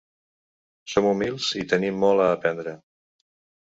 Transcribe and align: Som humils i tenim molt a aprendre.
Som 0.93 1.11
humils 1.11 1.51
i 1.63 1.63
tenim 1.77 2.03
molt 2.07 2.27
a 2.29 2.35
aprendre. 2.41 2.79